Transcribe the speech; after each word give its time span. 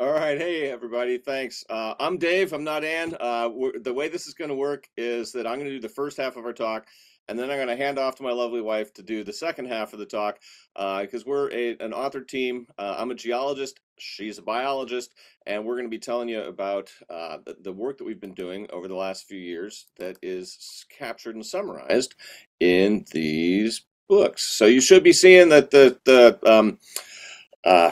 All 0.00 0.10
right. 0.10 0.36
Hey, 0.36 0.72
everybody. 0.72 1.18
Thanks. 1.18 1.64
Uh, 1.70 1.94
I'm 2.00 2.18
Dave. 2.18 2.52
I'm 2.52 2.64
not 2.64 2.82
Anne. 2.82 3.14
Uh, 3.20 3.48
the 3.80 3.94
way 3.94 4.08
this 4.08 4.26
is 4.26 4.34
going 4.34 4.48
to 4.48 4.54
work 4.56 4.88
is 4.96 5.30
that 5.30 5.46
I'm 5.46 5.54
going 5.54 5.70
to 5.70 5.76
do 5.76 5.80
the 5.80 5.88
first 5.88 6.16
half 6.16 6.36
of 6.36 6.44
our 6.44 6.52
talk, 6.52 6.88
and 7.28 7.38
then 7.38 7.48
I'm 7.48 7.58
going 7.58 7.68
to 7.68 7.76
hand 7.76 7.96
off 7.96 8.16
to 8.16 8.24
my 8.24 8.32
lovely 8.32 8.60
wife 8.60 8.92
to 8.94 9.04
do 9.04 9.22
the 9.22 9.32
second 9.32 9.66
half 9.66 9.92
of 9.92 10.00
the 10.00 10.04
talk 10.04 10.40
because 10.74 11.22
uh, 11.22 11.26
we're 11.26 11.48
a, 11.52 11.76
an 11.78 11.92
author 11.92 12.22
team. 12.22 12.66
Uh, 12.76 12.96
I'm 12.98 13.12
a 13.12 13.14
geologist. 13.14 13.78
She's 13.96 14.38
a 14.38 14.42
biologist. 14.42 15.14
And 15.46 15.64
we're 15.64 15.76
going 15.76 15.86
to 15.86 15.90
be 15.90 16.00
telling 16.00 16.28
you 16.28 16.42
about 16.42 16.90
uh, 17.08 17.38
the, 17.46 17.56
the 17.60 17.72
work 17.72 17.98
that 17.98 18.04
we've 18.04 18.20
been 18.20 18.34
doing 18.34 18.66
over 18.72 18.88
the 18.88 18.96
last 18.96 19.28
few 19.28 19.38
years 19.38 19.86
that 19.98 20.18
is 20.22 20.84
captured 20.90 21.36
and 21.36 21.46
summarized 21.46 22.16
in 22.58 23.04
these 23.12 23.82
books. 24.08 24.42
So 24.42 24.66
you 24.66 24.80
should 24.80 25.04
be 25.04 25.12
seeing 25.12 25.50
that 25.50 25.70
the, 25.70 26.00
the, 26.04 26.36
um, 26.50 26.80
uh, 27.64 27.90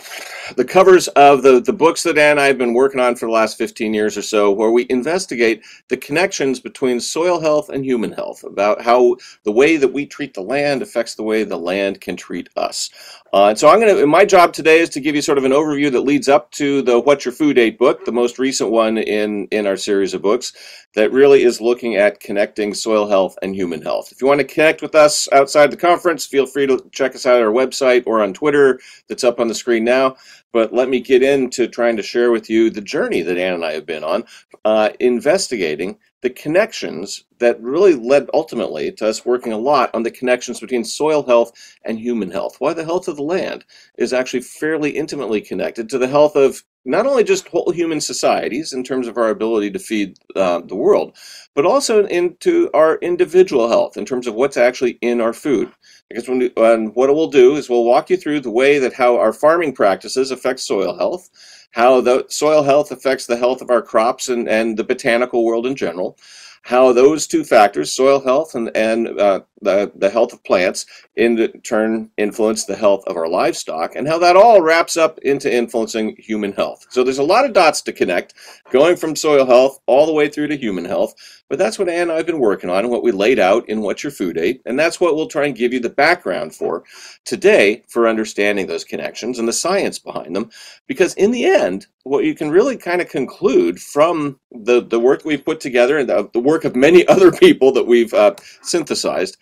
the 0.57 0.65
covers 0.65 1.09
of 1.09 1.43
the, 1.43 1.61
the 1.61 1.73
books 1.73 2.03
that 2.03 2.19
Anne 2.19 2.33
and 2.33 2.41
I 2.41 2.47
have 2.47 2.59
been 2.59 2.75
working 2.75 3.01
on 3.01 3.17
for 3.17 3.27
the 3.27 3.33
last 3.33 3.57
15 3.57 3.95
years 3.95 4.17
or 4.19 4.23
so, 4.23 4.51
where 4.51 4.71
we 4.71 4.87
investigate 4.91 5.65
the 5.89 5.97
connections 5.97 6.61
between 6.61 7.01
soil 7.01 7.41
health 7.41 7.69
and 7.71 7.85
human 7.85 8.13
health, 8.13 8.45
about 8.45 8.83
how 8.83 9.17
the 9.45 9.53
way 9.53 9.77
that 9.77 9.93
we 9.93 10.07
treat 10.07 10.35
the 10.35 10.43
land 10.43 10.83
affects 10.83 11.15
the 11.15 11.23
way 11.23 11.45
the 11.45 11.57
land 11.57 12.01
can 12.01 12.17
treat 12.17 12.49
us. 12.57 12.91
Uh, 13.33 13.47
and 13.47 13.59
so 13.59 13.69
I'm 13.69 13.81
going 13.81 13.97
to, 13.97 14.07
my 14.07 14.27
job 14.27 14.53
today 14.53 14.81
is 14.81 14.91
to 14.91 15.01
give 15.01 15.15
you 15.15 15.23
sort 15.23 15.39
of 15.39 15.45
an 15.45 15.53
overview 15.53 15.91
that 15.93 16.01
leads 16.01 16.29
up 16.29 16.51
to 16.53 16.83
the 16.83 17.01
What 17.01 17.25
Your 17.25 17.33
Food 17.33 17.59
Ate 17.59 17.79
book, 17.79 18.05
the 18.05 18.13
most 18.13 18.39
recent 18.39 18.71
one 18.71 18.99
in, 18.99 19.47
in 19.47 19.67
our 19.67 19.77
series 19.77 20.13
of 20.13 20.21
books 20.21 20.53
that 20.95 21.13
really 21.13 21.43
is 21.43 21.61
looking 21.61 21.97
at 21.97 22.21
connecting 22.21 22.75
soil 22.75 23.09
health 23.09 23.39
and 23.43 23.55
human 23.55 23.81
health. 23.83 24.13
If 24.13 24.21
you 24.21 24.27
want 24.27 24.41
to 24.41 24.47
connect 24.47 24.83
with 24.83 24.95
us 24.95 25.29
outside 25.33 25.71
the 25.71 25.77
conference, 25.77 26.27
feel 26.27 26.47
free 26.47 26.67
to 26.67 26.85
check 26.93 27.15
us 27.15 27.27
out 27.27 27.37
at 27.39 27.43
our 27.43 27.53
website 27.53 28.05
or 28.07 28.23
on 28.23 28.35
Twitter 28.35 28.81
that's 29.09 29.25
up 29.25 29.41
on 29.41 29.49
the 29.49 29.55
screen 29.55 29.85
now. 29.85 30.17
But 30.53 30.73
let 30.73 30.89
me 30.89 31.01
get 31.01 31.23
into 31.23 31.67
trying 31.67 31.97
to 31.97 32.03
share 32.03 32.31
with 32.31 32.51
you 32.51 32.69
the 32.69 32.83
journey 32.83 33.23
that 33.23 33.39
Anne 33.39 33.55
and 33.55 33.65
I 33.65 33.73
have 33.73 33.87
been 33.87 34.05
on, 34.05 34.25
uh, 34.65 34.91
investigating 35.01 35.99
the 36.23 36.31
connections 36.31 37.25
that 37.39 37.61
really 37.61 37.95
led 37.95 38.31
ultimately 38.33 38.93
to 38.93 39.09
us 39.09 39.27
working 39.27 39.53
a 39.53 39.59
lot 39.59 39.91
on 39.93 40.05
the 40.05 40.11
connections 40.11 40.61
between 40.61 40.85
soil 40.85 41.25
health 41.25 41.53
and 41.85 41.99
human 41.99 42.31
health. 42.31 42.57
Why 42.61 42.73
the 42.73 42.85
health 42.85 43.09
of 43.09 43.17
the 43.17 43.23
land 43.23 43.65
is 43.99 44.13
actually 44.13 44.43
fairly 44.43 44.91
intimately 44.91 45.41
connected 45.41 45.89
to 45.91 45.99
the 45.99 46.07
health 46.07 46.37
of 46.37 46.63
not 46.85 47.07
only 47.07 47.25
just 47.25 47.49
whole 47.49 47.71
human 47.71 48.01
societies 48.01 48.73
in 48.73 48.83
terms 48.83 49.07
of 49.07 49.17
our 49.17 49.31
ability 49.31 49.71
to 49.73 49.79
feed 49.79 50.17
uh, 50.35 50.61
the 50.61 50.77
world, 50.77 51.17
but 51.55 51.67
also 51.67 52.07
into 52.07 52.71
our 52.75 52.97
individual 52.97 53.69
health 53.69 53.97
in 53.97 54.05
terms 54.05 54.27
of 54.27 54.35
what's 54.35 54.57
actually 54.57 54.99
in 55.01 55.21
our 55.21 55.33
food. 55.33 55.71
Because 56.09 56.29
when 56.29 56.39
we, 56.39 56.53
and 56.57 56.95
what 56.95 57.09
it 57.09 57.15
will 57.15 57.31
do 57.31 57.57
is 57.57 57.69
we'll 57.69 57.85
walk 57.85 58.11
you 58.11 58.17
through 58.17 58.41
the 58.41 58.51
way 58.51 58.79
that 58.79 58.93
how 58.93 59.17
our 59.17 59.33
farming 59.33 59.75
practices 59.75 60.31
affect 60.31 60.61
soil 60.61 60.97
health, 60.97 61.31
how 61.73 62.01
the 62.01 62.25
soil 62.29 62.63
health 62.63 62.91
affects 62.93 63.27
the 63.27 63.37
health 63.37 63.61
of 63.61 63.71
our 63.71 63.83
crops 63.83 64.29
and, 64.29 64.49
and 64.49 64.77
the 64.77 64.85
botanical 64.85 65.45
world 65.45 65.67
in 65.67 65.75
general, 65.75 66.17
how 66.63 66.93
those 66.93 67.27
two 67.27 67.45
factors, 67.45 67.93
soil 67.93 68.21
health 68.21 68.55
and, 68.55 68.75
and 68.77 69.09
uh, 69.19 69.41
the, 69.63 69.93
the 69.95 70.11
health 70.11 70.33
of 70.33 70.45
plants, 70.45 70.87
in 71.17 71.61
turn 71.63 72.11
influence 72.17 72.65
the 72.65 72.77
health 72.77 73.05
of 73.07 73.17
our 73.17 73.29
livestock, 73.29 73.95
and 73.97 74.09
how 74.09 74.19
that 74.19 74.37
all 74.37 74.61
wraps 74.61 74.97
up 74.97 75.19
into 75.21 75.53
influencing 75.53 76.17
human 76.19 76.53
health. 76.53 76.87
So 76.91 77.05
there's 77.05 77.19
a 77.19 77.23
lot 77.23 77.45
of 77.45 77.53
dots 77.53 77.83
to 77.83 77.93
connect, 77.93 78.35
going 78.71 78.97
from 78.97 79.17
soil 79.17 79.47
health 79.47 79.81
all 79.87 80.07
the 80.07 80.13
way 80.13 80.29
through 80.29 80.49
to 80.49 80.57
human 80.57 80.85
health. 80.85 81.15
But 81.49 81.59
that's 81.59 81.79
what 81.79 81.89
Anne 81.91 82.03
and 82.03 82.13
I 82.13 82.17
have 82.17 82.27
been 82.27 82.39
working 82.39 82.71
on, 82.71 82.79
and 82.79 82.91
what 82.91 83.03
we 83.03 83.13
laid 83.13 83.39
out 83.39 83.69
in 83.69 83.83
What 83.83 84.03
Your 84.03 84.11
Food 84.11 84.39
Ate, 84.39 84.63
and 84.65 84.79
that's 84.79 85.01
what 85.01 85.15
we'll 85.15 85.27
try 85.27 85.45
and 85.45 85.55
give 85.55 85.73
you 85.73 85.81
the 85.81 85.91
background 85.91 86.55
for 86.55 86.85
today 87.27 87.85
for 87.89 88.09
understanding 88.09 88.67
those 88.67 88.85
connections 88.85 89.39
and 89.39 89.47
the 89.47 89.53
science 89.53 89.99
behind 89.99 90.35
them. 90.35 90.51
Because 90.87 91.15
in 91.15 91.31
the 91.31 91.45
end, 91.45 91.87
what 92.05 92.25
you 92.25 92.35
can 92.35 92.51
really 92.51 92.77
kind 92.77 93.01
of 93.01 93.09
conclude 93.09 93.81
from 93.81 94.39
the, 94.51 94.83
the 94.83 94.99
work 94.99 95.25
we've 95.25 95.45
put 95.45 95.61
together 95.61 95.99
and 95.99 96.09
the, 96.09 96.29
the 96.33 96.41
work 96.41 96.65
of 96.65 96.75
many 96.75 97.07
other 97.09 97.31
people 97.31 97.73
that 97.73 97.87
we've 97.87 98.15
uh, 98.15 98.35
synthesized 98.63 99.37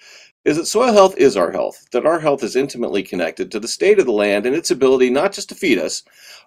is 0.45 0.57
that 0.57 0.67
soil 0.67 0.93
health 0.93 1.17
is 1.19 1.37
our 1.37 1.53
health, 1.53 1.87
that 1.93 2.07
our 2.07 2.21
health 2.21 2.43
is 2.43 2.57
intimately 2.57 3.03
connected 3.03 3.51
to 3.51 3.61
the 3.61 3.69
state 3.69 3.99
of 3.99 4.07
the 4.07 4.13
land 4.13 4.47
and 4.47 4.57
its 4.57 4.71
ability 4.71 5.11
not 5.11 5.33
just 5.33 5.51
to 5.51 5.55
feed 5.55 5.79
us, 5.79 6.03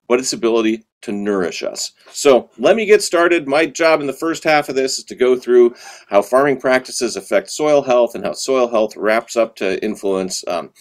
but 0.08 0.20
its 0.20 0.34
ability 0.34 0.84
to 1.02 1.12
nourish 1.12 1.64
us. 1.64 1.92
So 2.12 2.50
let 2.58 2.76
me 2.76 2.86
get 2.86 3.04
started. 3.04 3.48
My 3.48 3.66
job 3.66 4.02
in 4.02 4.08
the 4.08 4.14
first 4.14 4.44
half 4.44 4.68
of 4.68 4.76
this 4.76 4.98
is 4.98 5.04
to 5.06 5.16
go 5.16 5.36
through 5.36 5.76
how 6.08 6.22
farming 6.22 6.60
practices 6.60 7.16
affect 7.16 7.52
soil 7.52 7.84
health 7.84 8.16
and 8.16 8.26
how 8.26 8.34
soil 8.34 8.68
health 8.68 8.96
wraps 8.98 9.36
up 9.36 9.56
to 9.58 9.84
influence 9.84 10.44
um, 10.48 10.72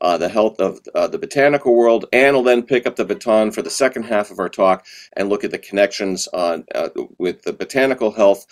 uh, 0.00 0.16
the 0.16 0.28
health 0.28 0.58
of 0.60 0.80
uh, 0.94 1.08
the 1.08 1.18
botanical 1.18 1.76
world. 1.76 2.06
and 2.12 2.34
will 2.34 2.42
then 2.42 2.62
pick 2.62 2.86
up 2.86 2.96
the 2.96 3.04
baton 3.04 3.50
for 3.50 3.62
the 3.62 3.70
second 3.70 4.04
half 4.04 4.30
of 4.30 4.38
our 4.38 4.48
talk 4.48 4.86
and 5.14 5.28
look 5.28 5.44
at 5.44 5.50
the 5.50 5.58
connections 5.58 6.28
on 6.28 6.64
uh, 6.74 6.88
with 7.18 7.42
the 7.42 7.52
botanical 7.52 8.12
health 8.12 8.46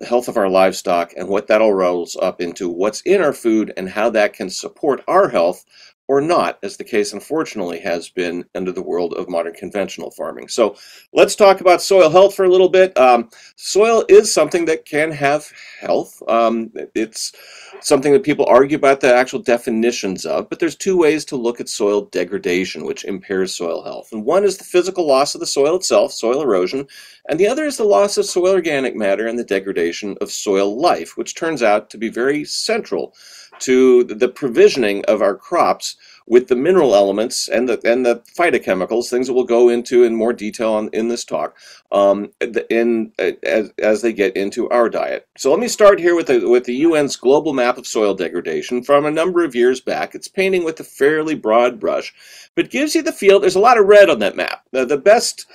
the 0.00 0.06
health 0.06 0.28
of 0.28 0.36
our 0.38 0.48
livestock, 0.48 1.12
and 1.16 1.28
what 1.28 1.46
that 1.46 1.60
all 1.60 1.74
rolls 1.74 2.16
up 2.20 2.40
into 2.40 2.68
what's 2.68 3.02
in 3.02 3.20
our 3.20 3.34
food 3.34 3.72
and 3.76 3.90
how 3.90 4.10
that 4.10 4.32
can 4.32 4.50
support 4.50 5.04
our 5.06 5.28
health 5.28 5.64
or 6.10 6.20
not, 6.20 6.58
as 6.64 6.76
the 6.76 6.82
case 6.82 7.12
unfortunately 7.12 7.78
has 7.78 8.08
been 8.08 8.44
under 8.56 8.72
the 8.72 8.82
world 8.82 9.14
of 9.14 9.28
modern 9.28 9.52
conventional 9.52 10.10
farming. 10.10 10.48
So 10.48 10.74
let's 11.12 11.36
talk 11.36 11.60
about 11.60 11.80
soil 11.80 12.10
health 12.10 12.34
for 12.34 12.44
a 12.44 12.48
little 12.48 12.68
bit. 12.68 12.98
Um, 12.98 13.30
soil 13.54 14.04
is 14.08 14.34
something 14.34 14.64
that 14.64 14.84
can 14.84 15.12
have 15.12 15.48
health. 15.80 16.20
Um, 16.26 16.72
it's 16.96 17.32
something 17.80 18.12
that 18.12 18.24
people 18.24 18.44
argue 18.46 18.76
about 18.76 19.00
the 19.00 19.14
actual 19.14 19.38
definitions 19.38 20.26
of, 20.26 20.50
but 20.50 20.58
there's 20.58 20.74
two 20.74 20.96
ways 20.96 21.24
to 21.26 21.36
look 21.36 21.60
at 21.60 21.68
soil 21.68 22.06
degradation, 22.06 22.84
which 22.84 23.04
impairs 23.04 23.54
soil 23.54 23.84
health. 23.84 24.08
And 24.10 24.24
one 24.24 24.42
is 24.42 24.58
the 24.58 24.64
physical 24.64 25.06
loss 25.06 25.36
of 25.36 25.40
the 25.40 25.46
soil 25.46 25.76
itself, 25.76 26.10
soil 26.10 26.42
erosion, 26.42 26.88
and 27.28 27.38
the 27.38 27.46
other 27.46 27.66
is 27.66 27.76
the 27.76 27.84
loss 27.84 28.16
of 28.16 28.26
soil 28.26 28.54
organic 28.54 28.96
matter 28.96 29.28
and 29.28 29.38
the 29.38 29.44
degradation 29.44 30.16
of 30.20 30.32
soil 30.32 30.76
life, 30.76 31.16
which 31.16 31.36
turns 31.36 31.62
out 31.62 31.88
to 31.90 31.98
be 31.98 32.08
very 32.08 32.44
central 32.44 33.14
to 33.60 34.04
the 34.04 34.28
provisioning 34.28 35.04
of 35.06 35.22
our 35.22 35.34
crops 35.34 35.96
with 36.26 36.46
the 36.46 36.54
mineral 36.54 36.94
elements 36.94 37.48
and 37.48 37.68
the 37.68 37.80
and 37.84 38.06
the 38.06 38.22
phytochemicals, 38.38 39.08
things 39.08 39.26
that 39.26 39.34
we'll 39.34 39.44
go 39.44 39.68
into 39.68 40.04
in 40.04 40.14
more 40.14 40.32
detail 40.32 40.72
on, 40.72 40.88
in 40.92 41.08
this 41.08 41.24
talk, 41.24 41.56
um, 41.90 42.30
in 42.70 43.10
as, 43.42 43.72
as 43.78 44.00
they 44.00 44.12
get 44.12 44.36
into 44.36 44.68
our 44.70 44.88
diet. 44.88 45.26
So 45.36 45.50
let 45.50 45.58
me 45.58 45.66
start 45.66 45.98
here 45.98 46.14
with 46.14 46.28
the 46.28 46.48
with 46.48 46.64
the 46.64 46.84
UN's 46.84 47.16
global 47.16 47.52
map 47.52 47.78
of 47.78 47.86
soil 47.86 48.14
degradation 48.14 48.84
from 48.84 49.06
a 49.06 49.10
number 49.10 49.44
of 49.44 49.56
years 49.56 49.80
back. 49.80 50.14
It's 50.14 50.28
painting 50.28 50.64
with 50.64 50.78
a 50.78 50.84
fairly 50.84 51.34
broad 51.34 51.80
brush, 51.80 52.14
but 52.54 52.70
gives 52.70 52.94
you 52.94 53.02
the 53.02 53.12
feel. 53.12 53.40
There's 53.40 53.56
a 53.56 53.60
lot 53.60 53.78
of 53.78 53.86
red 53.86 54.08
on 54.08 54.20
that 54.20 54.36
map. 54.36 54.64
Now, 54.72 54.84
the 54.84 54.98
best 54.98 55.46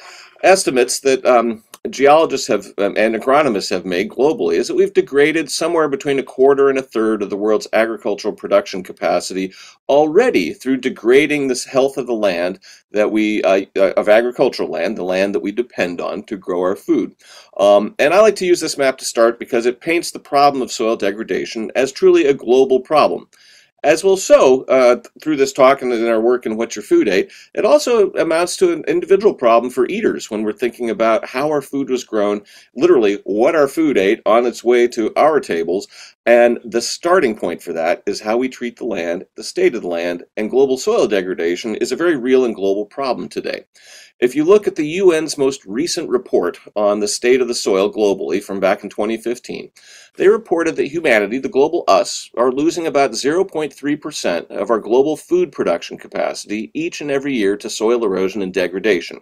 estimates 0.43 0.99
that 0.99 1.25
um, 1.25 1.63
geologists 1.89 2.47
have 2.47 2.67
um, 2.77 2.95
and 2.97 3.15
agronomists 3.15 3.69
have 3.69 3.85
made 3.85 4.09
globally 4.09 4.55
is 4.55 4.67
that 4.67 4.75
we've 4.75 4.93
degraded 4.93 5.49
somewhere 5.51 5.87
between 5.87 6.19
a 6.19 6.23
quarter 6.23 6.69
and 6.69 6.77
a 6.77 6.83
third 6.83 7.21
of 7.21 7.29
the 7.29 7.37
world's 7.37 7.67
agricultural 7.73 8.33
production 8.33 8.83
capacity 8.83 9.53
already 9.89 10.53
through 10.53 10.77
degrading 10.77 11.47
this 11.47 11.65
health 11.65 11.97
of 11.97 12.07
the 12.07 12.13
land 12.13 12.59
that 12.91 13.11
we 13.11 13.43
uh, 13.43 13.61
uh, 13.77 13.93
of 13.97 14.09
agricultural 14.09 14.69
land, 14.69 14.97
the 14.97 15.03
land 15.03 15.35
that 15.35 15.41
we 15.41 15.51
depend 15.51 16.01
on 16.01 16.23
to 16.23 16.37
grow 16.37 16.61
our 16.61 16.75
food. 16.75 17.15
Um, 17.57 17.95
and 17.99 18.13
I 18.13 18.21
like 18.21 18.35
to 18.37 18.45
use 18.45 18.59
this 18.59 18.77
map 18.77 18.97
to 18.99 19.05
start 19.05 19.39
because 19.39 19.65
it 19.65 19.81
paints 19.81 20.11
the 20.11 20.19
problem 20.19 20.61
of 20.61 20.71
soil 20.71 20.95
degradation 20.95 21.71
as 21.75 21.91
truly 21.91 22.25
a 22.25 22.33
global 22.33 22.79
problem 22.79 23.27
as 23.85 24.03
we'll 24.03 24.17
show 24.17 24.63
uh, 24.63 24.99
through 25.21 25.35
this 25.35 25.53
talk 25.53 25.83
and 25.83 25.93
in 25.93 26.07
our 26.07 26.19
work 26.19 26.47
in 26.47 26.57
What 26.57 26.75
Your 26.75 26.81
Food 26.81 27.07
Ate, 27.07 27.31
it 27.53 27.65
also 27.65 28.11
amounts 28.13 28.57
to 28.57 28.73
an 28.73 28.83
individual 28.87 29.35
problem 29.35 29.71
for 29.71 29.87
eaters 29.87 30.29
when 30.29 30.43
we're 30.43 30.53
thinking 30.53 30.89
about 30.89 31.23
how 31.23 31.49
our 31.49 31.61
food 31.61 31.91
was 31.91 32.03
grown, 32.03 32.41
literally 32.75 33.21
what 33.25 33.55
our 33.55 33.67
food 33.67 33.95
ate 33.95 34.21
on 34.25 34.47
its 34.47 34.63
way 34.63 34.87
to 34.87 35.13
our 35.15 35.39
tables. 35.39 35.87
And 36.25 36.59
the 36.65 36.81
starting 36.81 37.37
point 37.37 37.61
for 37.61 37.71
that 37.73 38.01
is 38.07 38.21
how 38.21 38.37
we 38.37 38.49
treat 38.49 38.77
the 38.77 38.85
land, 38.85 39.25
the 39.35 39.43
state 39.43 39.75
of 39.75 39.83
the 39.83 39.87
land, 39.87 40.23
and 40.35 40.49
global 40.49 40.77
soil 40.77 41.07
degradation 41.07 41.75
is 41.75 41.91
a 41.91 41.95
very 41.95 42.17
real 42.17 42.45
and 42.45 42.55
global 42.55 42.85
problem 42.85 43.29
today. 43.29 43.65
If 44.19 44.33
you 44.33 44.43
look 44.43 44.65
at 44.65 44.75
the 44.75 44.99
UN's 44.99 45.37
most 45.37 45.63
recent 45.65 46.09
report 46.09 46.57
on 46.75 46.99
the 46.99 47.07
state 47.07 47.41
of 47.41 47.47
the 47.47 47.53
soil 47.53 47.93
globally 47.93 48.41
from 48.41 48.59
back 48.59 48.83
in 48.83 48.89
2015, 48.89 49.69
they 50.15 50.27
reported 50.27 50.77
that 50.77 50.87
humanity, 50.87 51.37
the 51.37 51.49
global 51.49 51.83
us, 51.87 52.31
are 52.37 52.51
losing 52.51 52.87
about 52.87 53.11
0.3% 53.11 54.47
of 54.47 54.71
our 54.71 54.79
global 54.79 55.17
food 55.17 55.51
production 55.51 55.97
capacity 55.97 56.71
each 56.73 57.01
and 57.01 57.11
every 57.11 57.33
year 57.33 57.55
to 57.57 57.69
soil 57.69 58.03
erosion 58.03 58.41
and 58.41 58.53
degradation. 58.53 59.19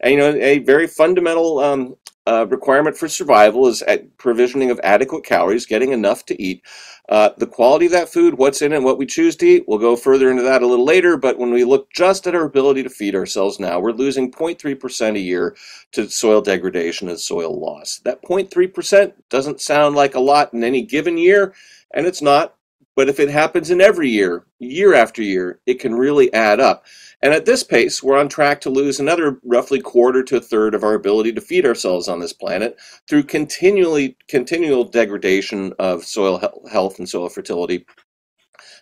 And 0.00 0.12
you 0.12 0.18
know, 0.18 0.34
a 0.34 0.58
very 0.58 0.88
fundamental 0.88 1.60
um, 1.60 1.96
uh, 2.26 2.46
requirement 2.48 2.96
for 2.96 3.08
survival 3.08 3.66
is 3.66 3.82
provisioning 4.16 4.70
of 4.70 4.80
adequate 4.84 5.24
calories, 5.24 5.66
getting 5.66 5.92
enough 5.92 6.24
to 6.26 6.40
eat. 6.40 6.62
Uh, 7.08 7.30
the 7.36 7.46
quality 7.46 7.86
of 7.86 7.92
that 7.92 8.08
food, 8.08 8.34
what's 8.38 8.62
in 8.62 8.72
it, 8.72 8.82
what 8.82 8.96
we 8.96 9.04
choose 9.04 9.34
to 9.36 9.46
eat, 9.46 9.64
we'll 9.66 9.78
go 9.78 9.96
further 9.96 10.30
into 10.30 10.42
that 10.42 10.62
a 10.62 10.66
little 10.66 10.84
later. 10.84 11.16
But 11.16 11.36
when 11.38 11.50
we 11.50 11.64
look 11.64 11.90
just 11.90 12.26
at 12.26 12.34
our 12.34 12.44
ability 12.44 12.84
to 12.84 12.90
feed 12.90 13.16
ourselves 13.16 13.58
now, 13.58 13.80
we're 13.80 13.92
losing 13.92 14.30
0.3% 14.30 15.16
a 15.16 15.20
year 15.20 15.56
to 15.92 16.08
soil 16.08 16.40
degradation 16.40 17.08
and 17.08 17.18
soil 17.18 17.58
loss. 17.58 18.00
That 18.04 18.22
0.3% 18.22 19.12
doesn't 19.28 19.60
sound 19.60 19.96
like 19.96 20.14
a 20.14 20.20
lot 20.20 20.54
in 20.54 20.62
any 20.62 20.82
given 20.82 21.18
year, 21.18 21.54
and 21.92 22.06
it's 22.06 22.22
not. 22.22 22.54
But 22.94 23.08
if 23.08 23.18
it 23.18 23.30
happens 23.30 23.70
in 23.70 23.80
every 23.80 24.10
year, 24.10 24.44
year 24.58 24.94
after 24.94 25.22
year, 25.22 25.60
it 25.66 25.80
can 25.80 25.94
really 25.94 26.32
add 26.34 26.60
up. 26.60 26.84
And 27.22 27.32
at 27.32 27.44
this 27.44 27.62
pace, 27.62 28.02
we're 28.02 28.18
on 28.18 28.28
track 28.28 28.60
to 28.62 28.70
lose 28.70 28.98
another 28.98 29.38
roughly 29.44 29.80
quarter 29.80 30.24
to 30.24 30.38
a 30.38 30.40
third 30.40 30.74
of 30.74 30.82
our 30.82 30.94
ability 30.94 31.32
to 31.34 31.40
feed 31.40 31.64
ourselves 31.64 32.08
on 32.08 32.18
this 32.18 32.32
planet 32.32 32.76
through 33.08 33.22
continually 33.24 34.16
continual 34.28 34.84
degradation 34.84 35.72
of 35.78 36.04
soil 36.04 36.38
health 36.68 36.98
and 36.98 37.08
soil 37.08 37.28
fertility 37.28 37.86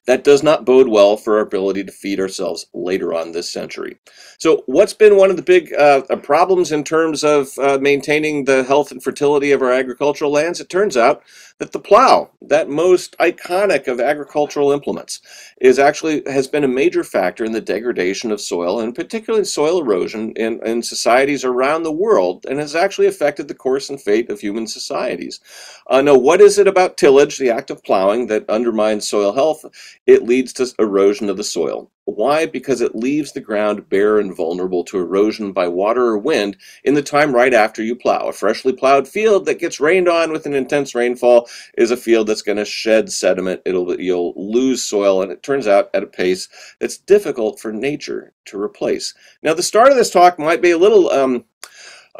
that 0.06 0.24
does 0.24 0.42
not 0.42 0.64
bode 0.64 0.88
well 0.88 1.16
for 1.16 1.36
our 1.36 1.42
ability 1.42 1.84
to 1.84 1.92
feed 1.92 2.18
ourselves 2.18 2.66
later 2.72 3.12
on 3.14 3.32
this 3.32 3.50
century. 3.50 3.98
So, 4.38 4.62
what's 4.66 4.94
been 4.94 5.16
one 5.16 5.30
of 5.30 5.36
the 5.36 5.42
big 5.42 5.72
uh, 5.74 6.02
uh, 6.08 6.16
problems 6.16 6.72
in 6.72 6.84
terms 6.84 7.22
of 7.22 7.56
uh, 7.58 7.78
maintaining 7.80 8.44
the 8.44 8.64
health 8.64 8.90
and 8.90 9.02
fertility 9.02 9.52
of 9.52 9.62
our 9.62 9.70
agricultural 9.70 10.32
lands? 10.32 10.60
It 10.60 10.70
turns 10.70 10.96
out 10.96 11.22
that 11.58 11.72
the 11.72 11.78
plow, 11.78 12.30
that 12.40 12.70
most 12.70 13.16
iconic 13.18 13.86
of 13.86 14.00
agricultural 14.00 14.72
implements, 14.72 15.20
is 15.60 15.78
actually 15.78 16.22
has 16.26 16.48
been 16.48 16.64
a 16.64 16.68
major 16.68 17.04
factor 17.04 17.44
in 17.44 17.52
the 17.52 17.60
degradation 17.60 18.32
of 18.32 18.40
soil 18.40 18.80
and 18.80 18.94
particularly 18.94 19.44
soil 19.44 19.80
erosion 19.80 20.32
in, 20.32 20.58
in 20.66 20.82
societies 20.82 21.44
around 21.44 21.82
the 21.82 21.92
world 21.92 22.46
and 22.48 22.58
has 22.58 22.74
actually 22.74 23.06
affected 23.06 23.46
the 23.46 23.54
course 23.54 23.90
and 23.90 24.00
fate 24.00 24.30
of 24.30 24.40
human 24.40 24.66
societies. 24.66 25.38
Uh, 25.86 26.00
now, 26.00 26.16
what 26.16 26.40
is 26.40 26.58
it 26.58 26.66
about 26.66 26.96
tillage, 26.96 27.36
the 27.36 27.50
act 27.50 27.70
of 27.70 27.84
plowing, 27.84 28.26
that 28.26 28.48
undermines 28.48 29.06
soil 29.06 29.32
health? 29.32 29.66
It 30.06 30.24
leads 30.24 30.52
to 30.54 30.72
erosion 30.78 31.28
of 31.28 31.36
the 31.36 31.44
soil. 31.44 31.90
Why? 32.04 32.46
Because 32.46 32.80
it 32.80 32.96
leaves 32.96 33.32
the 33.32 33.40
ground 33.40 33.88
bare 33.88 34.18
and 34.18 34.34
vulnerable 34.34 34.82
to 34.84 34.98
erosion 34.98 35.52
by 35.52 35.68
water 35.68 36.02
or 36.02 36.18
wind 36.18 36.56
in 36.84 36.94
the 36.94 37.02
time 37.02 37.32
right 37.32 37.54
after 37.54 37.82
you 37.82 37.94
plow. 37.94 38.28
A 38.28 38.32
freshly 38.32 38.72
plowed 38.72 39.06
field 39.06 39.46
that 39.46 39.60
gets 39.60 39.80
rained 39.80 40.08
on 40.08 40.32
with 40.32 40.46
an 40.46 40.54
intense 40.54 40.94
rainfall 40.94 41.48
is 41.78 41.90
a 41.90 41.96
field 41.96 42.26
that's 42.26 42.42
going 42.42 42.58
to 42.58 42.64
shed 42.64 43.12
sediment. 43.12 43.62
It'll 43.64 44.00
you'll 44.00 44.34
lose 44.36 44.82
soil, 44.82 45.22
and 45.22 45.30
it 45.30 45.42
turns 45.42 45.68
out 45.68 45.90
at 45.94 46.02
a 46.02 46.06
pace 46.06 46.48
that's 46.80 46.98
difficult 46.98 47.60
for 47.60 47.72
nature 47.72 48.32
to 48.46 48.60
replace. 48.60 49.14
Now, 49.42 49.54
the 49.54 49.62
start 49.62 49.90
of 49.90 49.96
this 49.96 50.10
talk 50.10 50.38
might 50.38 50.62
be 50.62 50.72
a 50.72 50.78
little. 50.78 51.10
Um, 51.10 51.44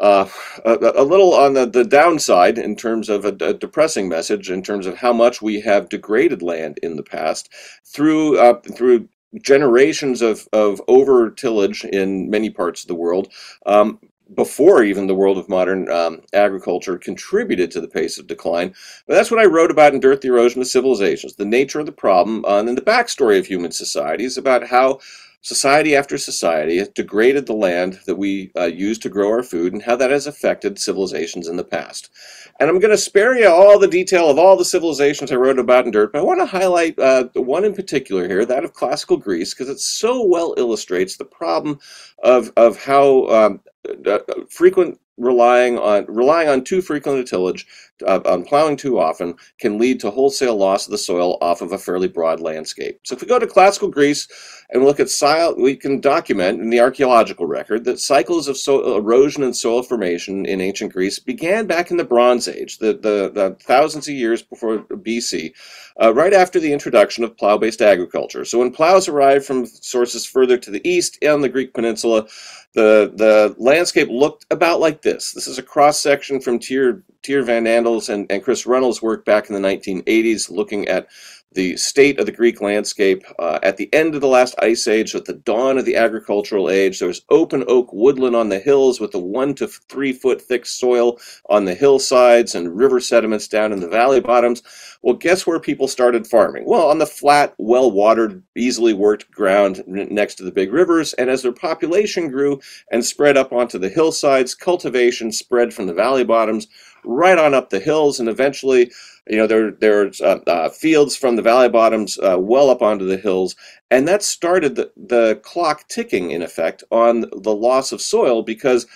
uh, 0.01 0.27
a, 0.65 0.77
a, 0.95 1.03
little 1.03 1.33
on 1.33 1.53
the, 1.53 1.65
the 1.65 1.85
downside 1.85 2.57
in 2.57 2.75
terms 2.75 3.07
of 3.07 3.23
a, 3.23 3.35
a, 3.39 3.53
depressing 3.53 4.09
message 4.09 4.49
in 4.49 4.63
terms 4.63 4.87
of 4.87 4.97
how 4.97 5.13
much 5.13 5.41
we 5.41 5.61
have 5.61 5.89
degraded 5.89 6.41
land 6.41 6.79
in 6.81 6.95
the 6.95 7.03
past 7.03 7.49
through 7.85 8.39
uh, 8.39 8.59
through 8.75 9.07
generations 9.41 10.21
of, 10.21 10.47
of 10.51 10.81
over 10.87 11.29
tillage 11.29 11.85
in 11.85 12.29
many 12.29 12.49
parts 12.49 12.81
of 12.81 12.87
the 12.87 12.95
world. 12.95 13.31
Um, 13.65 13.99
before 14.33 14.81
even 14.81 15.07
the 15.07 15.15
world 15.15 15.37
of 15.37 15.49
modern 15.49 15.89
um, 15.91 16.21
agriculture 16.33 16.97
contributed 16.97 17.69
to 17.69 17.81
the 17.81 17.87
pace 17.87 18.17
of 18.17 18.27
decline. 18.27 18.73
But 19.05 19.15
that's 19.15 19.29
what 19.29 19.41
I 19.41 19.45
wrote 19.45 19.71
about 19.71 19.93
in 19.93 19.99
Dirt, 19.99 20.21
the 20.21 20.29
Erosion 20.29 20.61
of 20.61 20.67
Civilizations, 20.67 21.35
the 21.35 21.43
nature 21.43 21.81
of 21.81 21.85
the 21.85 21.91
problem, 21.91 22.45
uh, 22.45 22.59
and 22.59 22.77
the 22.77 22.81
backstory 22.81 23.37
of 23.37 23.45
human 23.45 23.71
societies 23.71 24.37
about 24.37 24.67
how 24.67 24.99
Society 25.43 25.95
after 25.95 26.19
society 26.19 26.77
has 26.77 26.89
degraded 26.89 27.47
the 27.47 27.53
land 27.53 27.99
that 28.05 28.15
we 28.15 28.51
uh, 28.55 28.65
use 28.65 28.99
to 28.99 29.09
grow 29.09 29.29
our 29.29 29.41
food 29.41 29.73
and 29.73 29.81
how 29.81 29.95
that 29.95 30.11
has 30.11 30.27
affected 30.27 30.77
civilizations 30.77 31.47
in 31.47 31.57
the 31.57 31.63
past. 31.63 32.11
And 32.59 32.69
I'm 32.69 32.79
going 32.79 32.91
to 32.91 32.97
spare 32.97 33.35
you 33.35 33.49
all 33.49 33.79
the 33.79 33.87
detail 33.87 34.29
of 34.29 34.37
all 34.37 34.55
the 34.55 34.63
civilizations 34.63 35.31
I 35.31 35.35
wrote 35.35 35.57
about 35.57 35.85
in 35.85 35.91
Dirt, 35.91 36.13
but 36.13 36.19
I 36.19 36.23
want 36.23 36.41
to 36.41 36.45
highlight 36.45 36.99
uh, 36.99 37.25
one 37.33 37.65
in 37.65 37.73
particular 37.73 38.27
here, 38.27 38.45
that 38.45 38.63
of 38.63 38.73
classical 38.73 39.17
Greece, 39.17 39.53
because 39.53 39.69
it 39.69 39.79
so 39.79 40.23
well 40.23 40.53
illustrates 40.57 41.17
the 41.17 41.25
problem 41.25 41.79
of, 42.23 42.51
of 42.55 42.77
how 42.77 43.25
um, 43.27 43.61
uh, 44.05 44.19
frequent 44.47 44.99
relying 45.17 45.77
on 45.77 46.05
relying 46.07 46.49
on 46.49 46.63
too 46.63 46.81
frequent 46.81 47.27
tillage, 47.27 47.67
uh, 48.03 48.21
on 48.25 48.43
plowing 48.43 48.77
too 48.77 48.99
often, 48.99 49.35
can 49.59 49.77
lead 49.77 49.99
to 49.99 50.11
wholesale 50.11 50.55
loss 50.55 50.87
of 50.87 50.91
the 50.91 50.97
soil 50.97 51.37
off 51.41 51.61
of 51.61 51.71
a 51.71 51.77
fairly 51.77 52.07
broad 52.07 52.39
landscape. 52.39 52.99
So 53.03 53.15
if 53.15 53.21
we 53.21 53.27
go 53.27 53.39
to 53.39 53.47
classical 53.47 53.89
Greece 53.89 54.27
and 54.69 54.83
look 54.83 54.99
at 54.99 55.09
soil, 55.09 55.55
we 55.57 55.75
can 55.75 55.99
document 55.99 56.61
in 56.61 56.69
the 56.69 56.79
archaeological 56.79 57.45
record 57.45 57.83
that 57.85 57.99
cycles 57.99 58.47
of 58.47 58.57
soil 58.57 58.97
erosion 58.97 59.43
and 59.43 59.55
soil 59.55 59.83
formation 59.83 60.45
in 60.45 60.61
ancient 60.61 60.93
Greece 60.93 61.19
began 61.19 61.67
back 61.67 61.91
in 61.91 61.97
the 61.97 62.03
Bronze 62.03 62.47
Age, 62.47 62.77
the, 62.77 62.93
the, 62.93 63.31
the 63.33 63.57
thousands 63.61 64.07
of 64.07 64.13
years 64.13 64.41
before 64.41 64.79
BC, 64.79 65.53
uh, 66.01 66.13
right 66.13 66.33
after 66.33 66.59
the 66.59 66.71
introduction 66.71 67.23
of 67.23 67.37
plow-based 67.37 67.81
agriculture. 67.81 68.45
So 68.45 68.59
when 68.59 68.71
plows 68.71 69.07
arrived 69.07 69.45
from 69.45 69.65
sources 69.65 70.25
further 70.25 70.57
to 70.57 70.71
the 70.71 70.87
east 70.87 71.23
on 71.23 71.41
the 71.41 71.49
Greek 71.49 71.73
peninsula, 71.73 72.27
the 72.73 73.11
the 73.15 73.55
landscape 73.57 74.07
looked 74.09 74.45
about 74.49 74.79
like 74.79 75.01
this. 75.01 75.33
This 75.33 75.47
is 75.47 75.57
a 75.57 75.63
cross 75.63 75.99
section 75.99 76.39
from 76.39 76.59
Tjeerd 76.59 77.03
Tjeerd 77.23 77.45
Van 77.45 77.65
Andels 77.65 78.09
and, 78.09 78.31
and 78.31 78.43
Curtis 78.43 78.65
Runnels' 78.65 79.01
work 79.01 79.25
back 79.25 79.49
in 79.49 79.55
the 79.55 79.67
1980s, 79.67 80.49
looking 80.49 80.87
at 80.87 81.07
the 81.53 81.75
state 81.75 82.19
of 82.19 82.25
the 82.25 82.31
Greek 82.31 82.61
landscape 82.61 83.23
uh, 83.39 83.59
at 83.61 83.77
the 83.77 83.93
end 83.93 84.15
of 84.15 84.21
the 84.21 84.27
last 84.27 84.55
ice 84.59 84.87
age, 84.87 85.13
at 85.15 85.25
the 85.25 85.33
dawn 85.33 85.77
of 85.77 85.85
the 85.85 85.95
agricultural 85.95 86.69
age. 86.69 86.99
There 86.99 87.07
was 87.07 87.25
open 87.29 87.65
oak 87.67 87.91
woodland 87.91 88.35
on 88.35 88.49
the 88.49 88.59
hills 88.59 88.99
with 88.99 89.11
the 89.11 89.19
one 89.19 89.53
to 89.55 89.67
three 89.67 90.13
foot 90.13 90.41
thick 90.41 90.65
soil 90.65 91.19
on 91.49 91.65
the 91.65 91.73
hillsides 91.73 92.55
and 92.55 92.77
river 92.77 92.99
sediments 92.99 93.47
down 93.47 93.73
in 93.73 93.81
the 93.81 93.87
valley 93.89 94.21
bottoms. 94.21 94.63
Well, 95.01 95.15
guess 95.15 95.45
where 95.45 95.59
people 95.59 95.87
started 95.87 96.27
farming? 96.27 96.65
Well, 96.65 96.87
on 96.87 96.99
the 96.99 97.05
flat, 97.05 97.53
well 97.57 97.91
watered, 97.91 98.43
easily 98.55 98.93
worked 98.93 99.31
ground 99.31 99.83
next 99.87 100.35
to 100.35 100.43
the 100.43 100.51
big 100.51 100.71
rivers. 100.71 101.13
And 101.13 101.29
as 101.29 101.41
their 101.41 101.51
population 101.51 102.29
grew 102.29 102.61
and 102.91 103.03
spread 103.03 103.35
up 103.35 103.51
onto 103.51 103.77
the 103.77 103.89
hillsides, 103.89 104.55
cultivation 104.55 105.31
spread 105.31 105.73
from 105.73 105.87
the 105.87 105.93
valley 105.93 106.23
bottoms 106.23 106.67
right 107.03 107.37
on 107.37 107.53
up 107.53 107.71
the 107.71 107.79
hills. 107.79 108.19
And 108.19 108.29
eventually, 108.29 108.91
you 109.27 109.37
know, 109.37 109.47
there, 109.47 109.71
there's 109.71 110.19
uh, 110.21 110.39
uh, 110.47 110.69
fields 110.69 111.15
from 111.15 111.35
the 111.35 111.41
valley 111.41 111.69
bottoms 111.69 112.17
uh, 112.19 112.37
well 112.39 112.69
up 112.69 112.81
onto 112.81 113.05
the 113.05 113.17
hills. 113.17 113.55
And 113.89 114.07
that 114.07 114.23
started 114.23 114.75
the, 114.75 114.91
the 114.97 115.39
clock 115.43 115.87
ticking, 115.87 116.31
in 116.31 116.41
effect, 116.41 116.83
on 116.91 117.25
the 117.31 117.53
loss 117.53 117.91
of 117.91 118.01
soil 118.01 118.41
because 118.41 118.87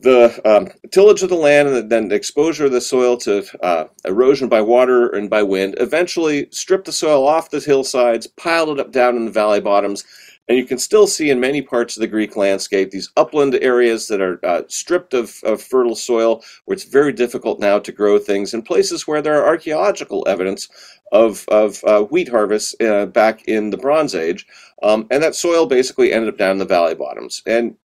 the 0.00 0.40
um, 0.44 0.68
tillage 0.90 1.22
of 1.22 1.28
the 1.28 1.34
land 1.34 1.68
and 1.68 1.90
then 1.90 2.08
the 2.08 2.14
exposure 2.14 2.66
of 2.66 2.72
the 2.72 2.80
soil 2.80 3.16
to 3.18 3.44
uh, 3.64 3.84
erosion 4.04 4.48
by 4.48 4.60
water 4.60 5.08
and 5.08 5.28
by 5.30 5.42
wind 5.42 5.74
eventually 5.78 6.48
stripped 6.50 6.84
the 6.84 6.92
soil 6.92 7.26
off 7.26 7.50
the 7.50 7.60
hillsides, 7.60 8.26
piled 8.26 8.68
it 8.70 8.80
up 8.80 8.92
down 8.92 9.16
in 9.16 9.24
the 9.24 9.30
valley 9.30 9.60
bottoms, 9.60 10.04
and 10.48 10.56
you 10.56 10.64
can 10.64 10.78
still 10.78 11.06
see 11.06 11.30
in 11.30 11.38
many 11.40 11.60
parts 11.60 11.96
of 11.96 12.00
the 12.00 12.06
Greek 12.06 12.36
landscape 12.36 12.90
these 12.90 13.10
upland 13.16 13.54
areas 13.56 14.08
that 14.08 14.20
are 14.20 14.44
uh, 14.44 14.62
stripped 14.68 15.12
of, 15.14 15.38
of, 15.44 15.60
fertile 15.62 15.94
soil, 15.94 16.42
where 16.64 16.74
it's 16.74 16.84
very 16.84 17.12
difficult 17.12 17.60
now 17.60 17.78
to 17.78 17.92
grow 17.92 18.18
things, 18.18 18.54
and 18.54 18.64
places 18.64 19.06
where 19.06 19.20
there 19.20 19.40
are 19.40 19.46
archaeological 19.46 20.24
evidence 20.26 20.68
of, 21.12 21.44
of 21.48 21.82
uh, 21.84 22.02
wheat 22.04 22.28
harvests 22.28 22.74
uh, 22.80 23.06
back 23.06 23.44
in 23.44 23.70
the 23.70 23.76
Bronze 23.76 24.14
Age. 24.14 24.46
Um, 24.82 25.06
and 25.10 25.22
that 25.22 25.34
soil 25.34 25.66
basically 25.66 26.12
ended 26.12 26.32
up 26.32 26.38
down 26.38 26.52
in 26.52 26.58
the 26.58 26.64
valley 26.64 26.94
bottoms. 26.94 27.42
And 27.46 27.76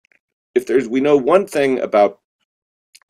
if 0.54 0.66
there's 0.66 0.88
we 0.88 1.00
know 1.00 1.16
one 1.16 1.46
thing 1.46 1.80
about 1.80 2.20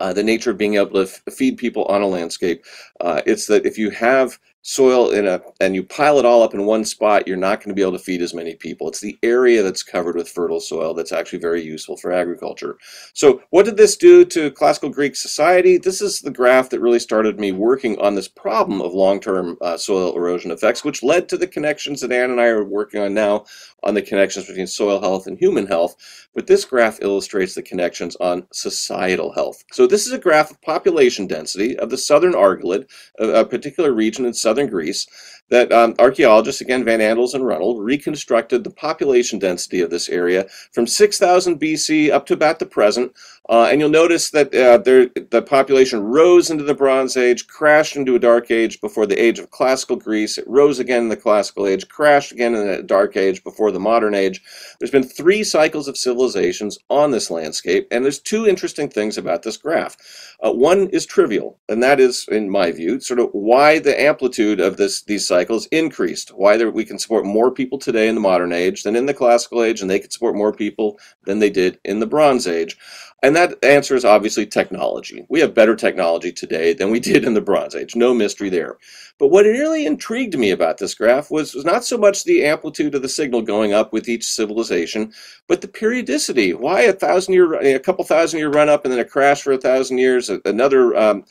uh, 0.00 0.12
the 0.12 0.23
nature 0.23 0.50
of 0.50 0.58
being 0.58 0.75
able 0.75 1.06
to 1.06 1.06
feed 1.30 1.58
people 1.58 1.84
on 1.84 2.02
a 2.02 2.06
landscape, 2.06 2.64
uh, 3.00 3.23
it's 3.26 3.46
that 3.46 3.66
if 3.66 3.78
you 3.78 3.90
have 3.90 4.38
soil 4.66 5.11
in 5.11 5.26
a 5.26 5.42
and 5.61 5.75
you 5.75 5.83
pile 5.83 6.18
it 6.18 6.25
all 6.25 6.42
up 6.42 6.54
in 6.54 6.64
one 6.64 6.87
spot 6.87 7.28
you're 7.28 7.37
not 7.37 7.61
going 7.61 7.68
to 7.68 7.75
be 7.75 7.83
able 7.83 7.92
to 7.92 7.99
feed 7.99 8.23
as 8.23 8.33
many 8.33 8.54
people. 8.54 8.88
It's 8.88 9.00
the 9.00 9.18
area 9.23 9.62
that's 9.62 9.83
covered 9.83 10.16
with 10.16 10.26
fertile 10.26 10.59
soil 10.59 10.94
that's 10.94 11.12
actually 11.12 11.40
very 11.40 11.62
useful 11.62 11.99
for 11.99 12.11
agriculture. 12.11 12.78
So 13.12 13.42
what 13.50 13.66
did 13.66 13.76
this 13.76 13.94
do 13.94 14.25
to 14.25 14.50
classical 14.50 14.88
greek 14.88 15.16
society? 15.16 15.76
This 15.76 16.00
is 16.00 16.21
the 16.21 16.30
graph 16.30 16.71
that 16.71 16.80
really 16.80 16.99
started 16.99 17.38
me 17.38 17.52
working 17.52 18.00
on 18.00 18.14
this 18.14 18.26
problem 18.26 18.80
of 18.80 18.94
long-term 18.94 19.59
uh, 19.61 19.76
soil 19.76 20.16
erosion 20.16 20.50
effects 20.50 20.83
which 20.83 21.02
led 21.02 21.28
to 21.28 21.37
the 21.37 21.47
connections 21.47 22.00
that 22.00 22.11
Anne 22.11 22.30
and 22.30 22.40
i 22.40 22.47
are 22.47 22.64
working 22.64 23.02
on 23.02 23.12
now 23.12 23.44
on 23.83 23.92
the 23.92 24.00
connections 24.00 24.47
between 24.47 24.66
soil 24.66 24.99
health 24.99 25.26
and 25.26 25.38
human 25.38 25.66
health. 25.66 25.94
But 26.35 26.47
this 26.47 26.64
graph 26.64 27.02
illustrates 27.02 27.54
the 27.54 27.62
connections 27.62 28.16
on 28.16 28.47
societal 28.50 29.33
health. 29.35 29.62
So 29.73 29.87
this 29.87 30.06
is 30.06 30.12
a 30.12 30.18
graph 30.18 30.50
of 30.50 30.61
population 30.62 31.26
density 31.26 31.78
of 31.78 31.90
the 31.90 31.99
southern 31.99 32.35
argolid 32.35 32.88
a, 33.18 33.28
a 33.40 33.44
particular 33.44 33.92
region 33.92 34.25
in 34.25 34.33
southern 34.33 34.53
southern 34.54 34.68
Greece 34.70 35.06
that 35.50 35.72
um, 35.72 35.94
archaeologists, 35.98 36.60
again, 36.60 36.84
Van 36.84 37.00
Andels 37.00 37.34
and 37.34 37.46
Runnel, 37.46 37.80
reconstructed 37.80 38.64
the 38.64 38.70
population 38.70 39.38
density 39.38 39.80
of 39.80 39.90
this 39.90 40.08
area 40.08 40.46
from 40.72 40.86
6000 40.86 41.60
BC 41.60 42.10
up 42.10 42.26
to 42.26 42.34
about 42.34 42.58
the 42.58 42.66
present. 42.66 43.12
Uh, 43.50 43.68
and 43.70 43.78
you'll 43.78 43.90
notice 43.90 44.30
that 44.30 44.54
uh, 44.54 44.78
there, 44.78 45.10
the 45.30 45.42
population 45.42 46.02
rose 46.02 46.48
into 46.48 46.64
the 46.64 46.74
Bronze 46.74 47.14
Age, 47.14 47.46
crashed 47.46 47.94
into 47.94 48.14
a 48.14 48.18
Dark 48.18 48.50
Age 48.50 48.80
before 48.80 49.04
the 49.04 49.22
age 49.22 49.38
of 49.38 49.50
Classical 49.50 49.96
Greece. 49.96 50.38
It 50.38 50.48
rose 50.48 50.78
again 50.78 51.02
in 51.02 51.08
the 51.10 51.16
Classical 51.16 51.66
Age, 51.66 51.86
crashed 51.88 52.32
again 52.32 52.54
in 52.54 52.66
the 52.66 52.82
Dark 52.82 53.18
Age 53.18 53.44
before 53.44 53.70
the 53.70 53.78
Modern 53.78 54.14
Age. 54.14 54.40
There's 54.78 54.90
been 54.90 55.02
three 55.02 55.44
cycles 55.44 55.88
of 55.88 55.98
civilizations 55.98 56.78
on 56.88 57.10
this 57.10 57.30
landscape, 57.30 57.86
and 57.90 58.02
there's 58.02 58.18
two 58.18 58.46
interesting 58.46 58.88
things 58.88 59.18
about 59.18 59.42
this 59.42 59.58
graph. 59.58 59.98
Uh, 60.42 60.52
one 60.52 60.88
is 60.88 61.04
trivial, 61.04 61.58
and 61.68 61.82
that 61.82 62.00
is, 62.00 62.26
in 62.30 62.48
my 62.48 62.72
view, 62.72 62.98
sort 62.98 63.20
of 63.20 63.28
why 63.32 63.78
the 63.78 64.00
amplitude 64.00 64.58
of 64.58 64.78
this 64.78 65.02
these 65.02 65.28
cycles 65.34 65.66
increased. 65.72 66.28
Why 66.28 66.56
we 66.64 66.84
can 66.84 66.96
support 66.96 67.24
more 67.24 67.50
people 67.50 67.76
today 67.76 68.06
in 68.08 68.14
the 68.14 68.20
modern 68.20 68.52
age 68.52 68.84
than 68.84 68.94
in 68.94 69.06
the 69.06 69.12
classical 69.12 69.64
age, 69.64 69.80
and 69.80 69.90
they 69.90 69.98
could 69.98 70.12
support 70.12 70.36
more 70.36 70.52
people 70.52 71.00
than 71.24 71.40
they 71.40 71.50
did 71.50 71.80
in 71.84 71.98
the 71.98 72.06
Bronze 72.06 72.46
Age. 72.46 72.78
And 73.24 73.34
that 73.34 73.64
answer 73.64 73.96
is 73.96 74.04
obviously 74.04 74.46
technology. 74.46 75.24
We 75.28 75.40
have 75.40 75.54
better 75.54 75.74
technology 75.74 76.30
today 76.30 76.72
than 76.72 76.90
we 76.90 77.00
did 77.10 77.24
in 77.24 77.34
the 77.34 77.40
Bronze 77.40 77.74
Age. 77.74 77.96
No 77.96 78.14
mystery 78.14 78.48
there. 78.48 78.76
But 79.18 79.28
what 79.28 79.44
really 79.44 79.86
intrigued 79.86 80.38
me 80.38 80.50
about 80.50 80.78
this 80.78 80.94
graph 80.94 81.30
was, 81.30 81.54
was 81.54 81.64
not 81.64 81.84
so 81.84 81.98
much 81.98 82.22
the 82.22 82.44
amplitude 82.44 82.94
of 82.94 83.02
the 83.02 83.08
signal 83.08 83.42
going 83.42 83.72
up 83.72 83.92
with 83.92 84.08
each 84.08 84.24
civilization, 84.24 85.12
but 85.48 85.62
the 85.62 85.68
periodicity. 85.68 86.52
Why 86.52 86.82
a 86.82 86.92
thousand 86.92 87.34
year, 87.34 87.54
a 87.54 87.80
couple 87.80 88.04
thousand 88.04 88.38
year 88.38 88.50
run 88.50 88.68
up 88.68 88.84
and 88.84 88.92
then 88.92 89.00
a 89.00 89.04
crash 89.04 89.42
for 89.42 89.52
a 89.52 89.58
thousand 89.58 89.98
years, 89.98 90.30
another 90.44 90.94
um, 90.94 91.24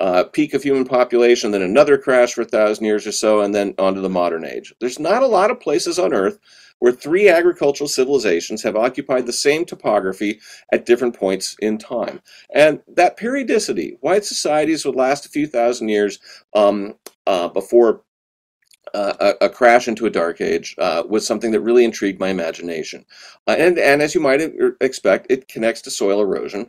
uh, 0.00 0.24
peak 0.24 0.54
of 0.54 0.62
human 0.62 0.84
population, 0.84 1.50
then 1.50 1.62
another 1.62 1.98
crash 1.98 2.34
for 2.34 2.42
a 2.42 2.46
thousand 2.46 2.84
years 2.84 3.06
or 3.06 3.12
so, 3.12 3.40
and 3.40 3.54
then 3.54 3.74
onto 3.78 4.00
the 4.00 4.08
modern 4.08 4.44
age. 4.44 4.74
There's 4.80 4.98
not 4.98 5.22
a 5.22 5.26
lot 5.26 5.50
of 5.50 5.60
places 5.60 5.98
on 5.98 6.14
Earth 6.14 6.38
where 6.80 6.92
three 6.92 7.28
agricultural 7.28 7.88
civilizations 7.88 8.62
have 8.62 8.74
occupied 8.74 9.26
the 9.26 9.32
same 9.32 9.66
topography 9.66 10.40
at 10.72 10.86
different 10.86 11.14
points 11.14 11.54
in 11.60 11.76
time. 11.76 12.20
And 12.54 12.80
that 12.88 13.18
periodicity, 13.18 13.98
white 14.00 14.24
societies 14.24 14.84
would 14.84 14.96
last 14.96 15.26
a 15.26 15.28
few 15.28 15.46
thousand 15.46 15.90
years 15.90 16.18
um, 16.54 16.94
uh, 17.26 17.48
before 17.48 18.02
uh, 18.94 19.34
a, 19.40 19.44
a, 19.44 19.48
crash 19.48 19.86
into 19.86 20.06
a 20.06 20.10
dark 20.10 20.40
age 20.40 20.74
uh, 20.78 21.02
was 21.08 21.24
something 21.24 21.52
that 21.52 21.60
really 21.60 21.84
intrigued 21.84 22.18
my 22.18 22.28
imagination. 22.28 23.04
Uh, 23.46 23.54
and, 23.56 23.78
and 23.78 24.02
as 24.02 24.14
you 24.14 24.20
might 24.20 24.40
expect, 24.80 25.26
it 25.30 25.46
connects 25.46 25.82
to 25.82 25.90
soil 25.90 26.20
erosion. 26.20 26.68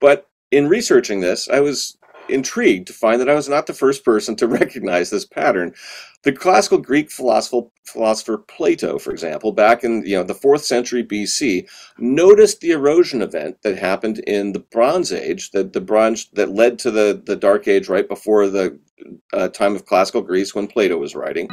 But 0.00 0.28
in 0.52 0.68
researching 0.68 1.20
this, 1.20 1.48
I 1.48 1.60
was 1.60 1.97
intrigued 2.28 2.86
to 2.86 2.92
find 2.92 3.20
that 3.20 3.28
I 3.28 3.34
was 3.34 3.48
not 3.48 3.66
the 3.66 3.72
first 3.72 4.04
person 4.04 4.36
to 4.36 4.46
recognize 4.60 5.10
this 5.10 5.24
pattern. 5.24 5.74
The 6.22 6.32
classical 6.32 6.78
Greek 6.78 7.10
philosopher, 7.10 7.68
philosopher 7.84 8.38
Plato, 8.38 8.98
for 8.98 9.12
example, 9.12 9.52
back 9.52 9.84
in 9.84 10.04
you 10.04 10.16
know 10.16 10.24
the 10.24 10.34
fourth 10.34 10.64
century 10.64 11.04
BC, 11.04 11.68
noticed 11.98 12.60
the 12.60 12.72
erosion 12.72 13.22
event 13.22 13.62
that 13.62 13.78
happened 13.78 14.18
in 14.20 14.52
the 14.52 14.58
Bronze 14.58 15.12
Age, 15.12 15.52
that 15.52 15.72
the 15.72 15.80
bronze 15.80 16.28
that 16.32 16.50
led 16.50 16.78
to 16.80 16.90
the 16.90 17.22
the 17.24 17.36
Dark 17.36 17.68
Age 17.68 17.88
right 17.88 18.08
before 18.08 18.48
the 18.48 18.78
uh, 19.32 19.48
time 19.48 19.76
of 19.76 19.86
classical 19.86 20.22
Greece 20.22 20.54
when 20.54 20.66
Plato 20.66 20.96
was 20.96 21.14
writing. 21.14 21.48